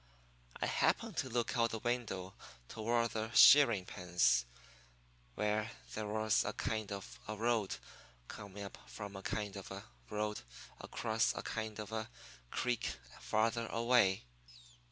[0.59, 2.33] I happened to look out the window
[2.67, 4.47] toward the shearing pens,
[5.35, 7.75] where there was a kind of a road
[8.27, 10.41] coming up from a kind of a road
[10.79, 12.09] across a kind of a
[12.49, 14.23] creek farther away.